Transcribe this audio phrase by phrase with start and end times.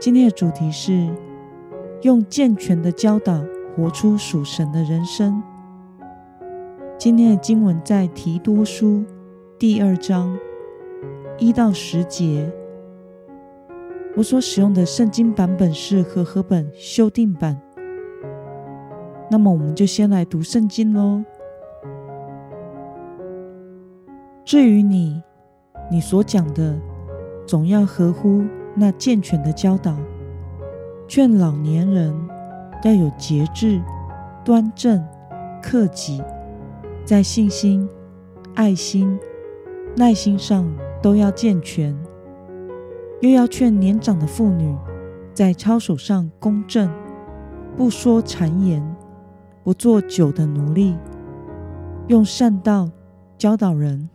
[0.00, 1.08] 今天的主题是
[2.02, 3.42] 用健全的教导
[3.74, 5.42] 活出属神的人生。
[6.98, 9.04] 今天的经文在提多书
[9.58, 10.36] 第二章
[11.38, 12.52] 一到十节。
[14.16, 17.60] 我所使用的圣经版本是和合本修订版。
[19.30, 21.24] 那么，我们就先来读圣经喽。
[24.44, 25.22] 至于你，
[25.90, 26.78] 你所讲的，
[27.46, 28.44] 总要合乎。
[28.76, 29.96] 那健全的教导，
[31.06, 32.12] 劝老年人
[32.82, 33.80] 要有节制、
[34.44, 35.04] 端正、
[35.62, 36.22] 克己，
[37.04, 37.88] 在信心、
[38.54, 39.18] 爱心、
[39.96, 40.68] 耐心上
[41.00, 41.94] 都要健全；
[43.20, 44.76] 又要劝年长的妇女
[45.32, 46.90] 在操守上公正，
[47.76, 48.82] 不说谗言，
[49.62, 50.96] 不做酒的奴隶，
[52.08, 52.90] 用善道
[53.38, 54.10] 教导人，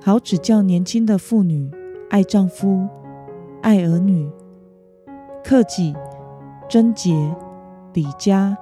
[0.00, 1.70] 好指教年轻的妇女。
[2.14, 2.86] 爱丈夫，
[3.60, 4.30] 爱儿女，
[5.42, 5.92] 克己、
[6.68, 7.12] 贞洁、
[7.92, 8.56] 礼家、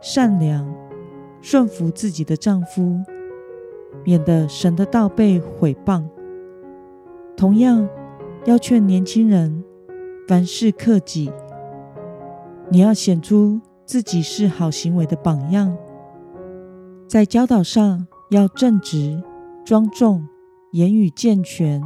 [0.00, 0.66] 善良，
[1.42, 2.98] 顺服自己的丈夫，
[4.02, 6.04] 免得神的道被毁谤。
[7.36, 7.86] 同样，
[8.46, 9.62] 要劝年轻人，
[10.26, 11.30] 凡事克己。
[12.70, 15.76] 你要显出自己是好行为的榜样，
[17.06, 19.22] 在教导上要正直、
[19.66, 20.26] 庄重，
[20.72, 21.82] 言语健全。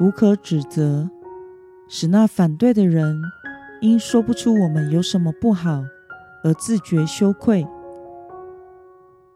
[0.00, 1.10] 无可指责，
[1.88, 3.20] 使那反对的人
[3.80, 5.82] 因说不出我们有什么不好
[6.44, 7.66] 而自觉羞愧。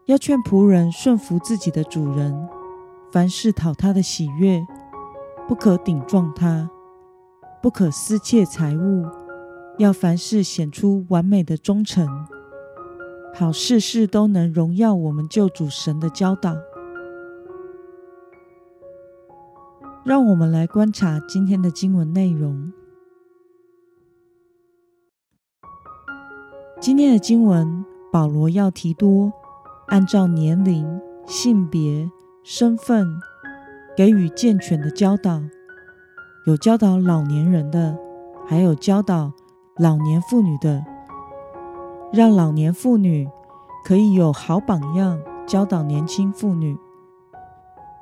[0.05, 2.47] 要劝仆人顺服自己的主人，
[3.11, 4.65] 凡事讨他的喜悦，
[5.47, 6.69] 不可顶撞他，
[7.61, 9.05] 不可私窃财物，
[9.77, 12.07] 要凡事显出完美的忠诚，
[13.33, 16.55] 好事事都能荣耀我们救主神的教导。
[20.03, 22.73] 让我们来观察今天的经文内容。
[26.81, 29.31] 今天的经文，保罗要提多
[29.87, 32.11] 按照年龄、性别、
[32.43, 33.07] 身份
[33.95, 35.41] 给予健全的教导，
[36.45, 37.97] 有教导老年人的，
[38.45, 39.31] 还有教导
[39.77, 40.83] 老年妇女的，
[42.11, 43.29] 让老年妇女
[43.85, 46.77] 可以有好榜样教导年轻妇女，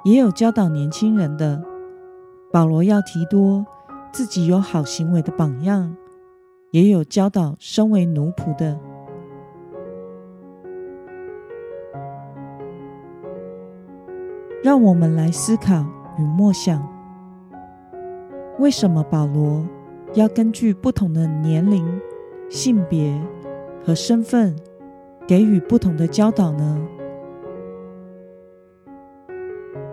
[0.04, 1.64] 也有教导年轻人的。
[2.52, 3.66] 保罗要提多
[4.12, 5.96] 自己有好行为的榜样，
[6.72, 8.78] 也有教导身为奴仆的。
[14.62, 15.86] 让我们来思考
[16.20, 16.86] 与默想：
[18.60, 19.66] 为什么保罗
[20.14, 21.88] 要根据不同的年龄、
[22.50, 23.18] 性别
[23.82, 24.54] 和身份
[25.26, 26.86] 给予不同的教导呢？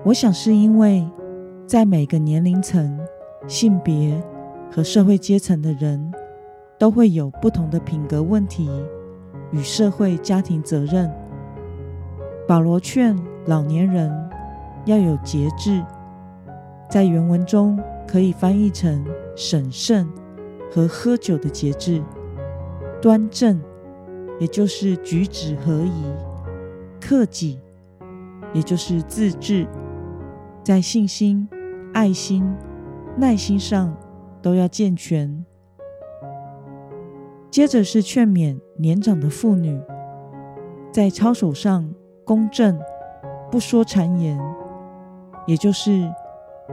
[0.05, 1.09] 我想是因为。
[1.69, 2.99] 在每个年龄层、
[3.47, 4.19] 性别
[4.73, 6.11] 和社会阶层的人，
[6.79, 8.71] 都会有不同的品格问题
[9.51, 11.13] 与社会家庭责任。
[12.49, 13.15] 保罗劝
[13.45, 14.11] 老年人
[14.87, 15.85] 要有节制，
[16.89, 19.05] 在原文中可以翻译成
[19.37, 20.09] 审慎
[20.73, 22.03] 和喝酒的节制；
[23.03, 23.61] 端正，
[24.41, 26.15] 也就是举止合宜；
[26.99, 27.61] 克己，
[28.55, 29.67] 也就是自制；
[30.65, 31.47] 在信心。
[31.99, 32.49] 爱心、
[33.17, 33.93] 耐心上
[34.41, 35.45] 都要健全。
[37.51, 39.77] 接着是劝勉年长的妇女，
[40.93, 41.93] 在操守上
[42.25, 42.79] 公正，
[43.51, 44.39] 不说谗言，
[45.45, 46.09] 也就是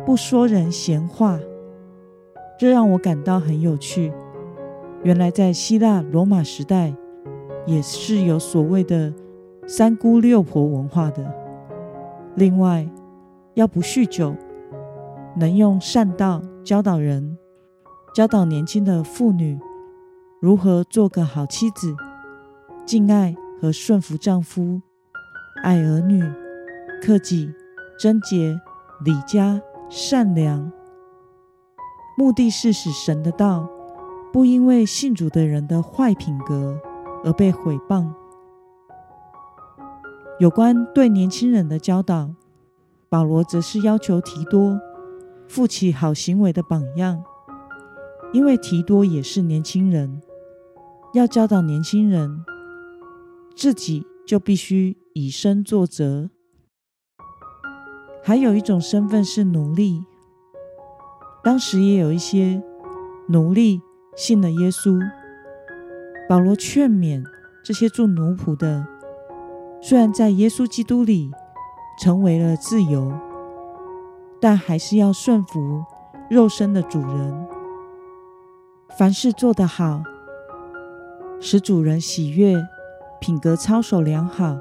[0.06, 1.39] 不说人闲话。
[2.60, 4.13] 这让我感到很有趣。
[5.01, 6.94] 原来在希腊罗马时代，
[7.66, 9.12] 也是有所谓的
[9.66, 11.33] 三姑六婆文化的。
[12.36, 12.88] 另外，
[13.56, 14.36] 要不酗酒。
[15.38, 17.38] 能用善道教导人，
[18.14, 19.60] 教导年轻的妇女
[20.40, 21.96] 如何做个好妻子，
[22.86, 24.82] 敬爱和顺服丈夫，
[25.64, 26.24] 爱儿女，
[27.02, 27.54] 克己、
[28.00, 28.58] 贞洁、
[29.04, 30.72] 礼家、善良。
[32.18, 33.70] 目的是使神的道
[34.32, 36.80] 不因为信主的人的坏品格
[37.26, 38.08] 而被毁谤。
[40.40, 42.30] 有关对年轻人的教导，
[43.10, 44.80] 保罗则是要求提多。
[45.47, 47.24] 负起好行为的榜样，
[48.33, 50.21] 因为提多也是年轻人，
[51.13, 52.44] 要教导年轻人，
[53.56, 56.30] 自己就必须以身作则。
[58.24, 60.03] 还有一种身份是奴隶，
[61.44, 62.62] 当时也有一些
[63.30, 63.80] 奴隶
[64.15, 65.00] 信了耶稣。
[66.27, 67.24] 保罗劝勉
[67.63, 68.88] 这些做奴仆的，
[69.80, 71.30] 虽然在耶稣基督里
[72.01, 73.13] 成为了自由，
[74.40, 75.84] 但还是要顺服
[76.30, 77.48] 肉身的主人。
[78.98, 80.04] 凡事做得好，
[81.40, 82.56] 使主人喜悦，
[83.20, 84.58] 品格操守良好，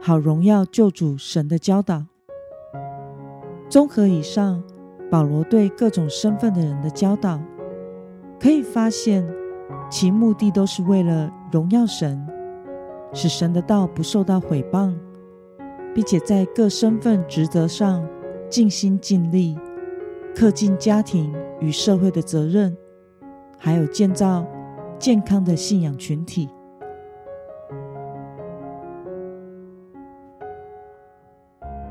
[0.00, 2.04] 好荣耀救主神的教导。
[3.68, 4.62] 综合以上，
[5.10, 7.40] 保罗对各种身份的人的教导，
[8.38, 9.26] 可以发现
[9.88, 12.26] 其目的都是为了荣耀神，
[13.14, 14.94] 使神的道不受到毁谤，
[15.94, 18.06] 并且在各身份职责上
[18.52, 19.56] 尽心尽力，
[20.34, 22.76] 恪尽家庭与社会的责任。
[23.56, 24.44] 还有建造
[24.98, 26.50] 健康的信仰群体。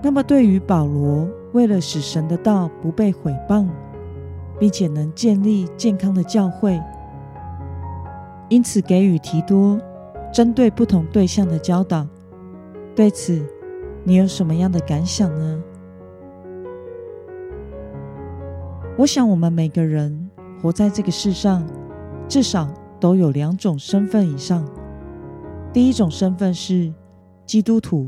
[0.03, 3.67] 那么，对于保罗，为了使神的道不被毁谤，
[4.59, 6.79] 并且能建立健康的教会，
[8.49, 9.81] 因此给予提多
[10.31, 12.05] 针对不同对象的教导。
[12.95, 13.43] 对此，
[14.03, 15.63] 你有什么样的感想呢？
[18.97, 20.29] 我想，我们每个人。
[20.61, 21.65] 活在这个世上，
[22.27, 22.67] 至少
[22.99, 24.63] 都有两种身份以上。
[25.73, 26.93] 第一种身份是
[27.47, 28.07] 基督徒，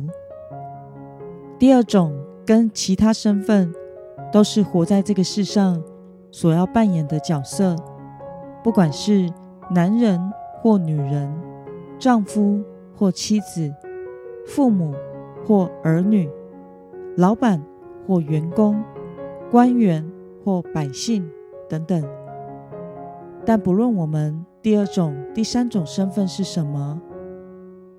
[1.58, 2.14] 第二种
[2.46, 3.74] 跟其他身份
[4.32, 5.82] 都是活在这个世上
[6.30, 7.76] 所要扮演的角色，
[8.64, 9.28] 不管是
[9.72, 10.22] 男人
[10.62, 11.34] 或女人，
[11.98, 12.62] 丈夫
[12.96, 13.74] 或妻子，
[14.46, 14.94] 父母
[15.44, 16.30] 或儿女，
[17.18, 17.60] 老板
[18.06, 18.84] 或员工，
[19.50, 20.08] 官员
[20.44, 21.30] 或百姓
[21.70, 22.04] 等等。
[23.46, 27.02] 但不论我们第二种、第三种身份是什么，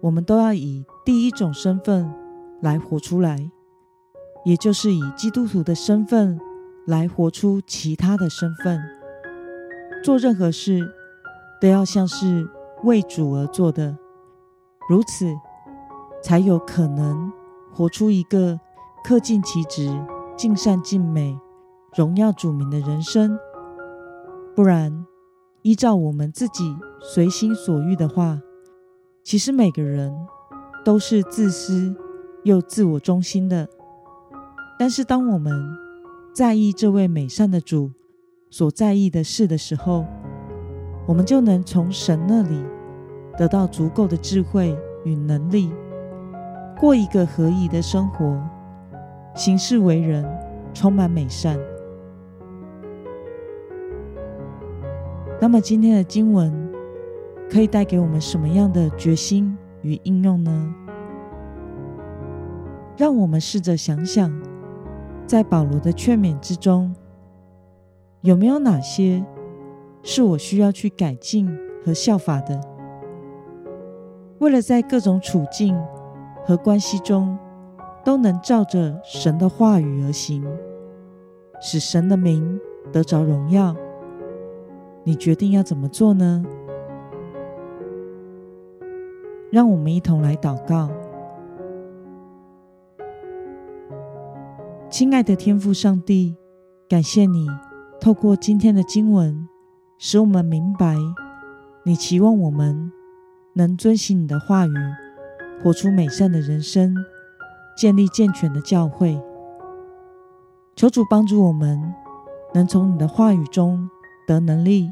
[0.00, 2.12] 我们都要以第一种身份
[2.61, 3.50] 来活出来，
[4.44, 6.38] 也就是以基督徒的身份
[6.87, 8.81] 来活出其他的身份。
[10.02, 10.87] 做任何事
[11.61, 12.49] 都要像是
[12.82, 13.96] 为主而做的，
[14.88, 15.26] 如此
[16.23, 17.32] 才有可能
[17.73, 18.58] 活出一个
[19.06, 19.91] 恪尽其职、
[20.37, 21.38] 尽善尽美、
[21.96, 23.38] 荣耀主名的人生。
[24.56, 25.06] 不然，
[25.62, 28.41] 依照我们自己随心所欲的话，
[29.23, 30.12] 其实每个人
[30.85, 31.94] 都是自私
[32.43, 33.69] 又自我中心的。
[34.79, 35.52] 但是，当我们
[36.35, 37.93] 在意这位美善的主
[38.50, 40.05] 所在意的事的时候，
[41.06, 42.64] 我们就能从神那里
[43.38, 45.73] 得到足够的智慧与能力，
[46.76, 48.41] 过一个合宜的生活，
[49.35, 50.25] 行事为人
[50.73, 51.56] 充满美善。
[55.44, 56.73] 那么今天的经文
[57.50, 60.75] 可以带给我们什么样的决心与应用呢？
[62.96, 64.32] 让我们试着想想，
[65.26, 66.96] 在保罗的劝勉之中，
[68.23, 69.23] 有没有哪些
[70.02, 71.46] 是我需要去改进
[71.85, 72.58] 和效法的？
[74.38, 75.79] 为了在各种处境
[76.46, 77.37] 和关系中
[78.02, 80.43] 都能照着神的话语而行，
[81.61, 82.58] 使神的名
[82.91, 83.77] 得着荣耀。
[85.06, 86.43] 你决定要怎么做呢？
[89.51, 90.91] 让我们一同来祷告。
[94.89, 96.34] 亲爱的天父上帝，
[96.89, 97.46] 感谢你
[98.01, 99.46] 透过今天的经文，
[99.99, 100.96] 使我们明白
[101.84, 102.91] 你期望我们
[103.53, 104.73] 能遵行你的话语，
[105.63, 106.94] 活出美善的人生，
[107.77, 109.20] 建立健全的教会。
[110.75, 111.94] 求主帮助我们，
[112.55, 113.91] 能从你的话语中。
[114.27, 114.91] 得能力，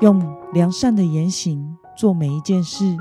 [0.00, 2.96] 用良善的言行做每一件事，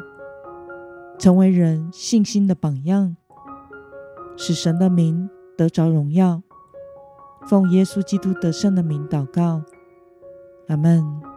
[1.17, 3.15] 成为人信心的榜样，
[4.37, 6.41] 使神的名得着荣耀。
[7.47, 9.61] 奉耶稣基督得胜的名祷告，
[10.67, 11.28] 阿门。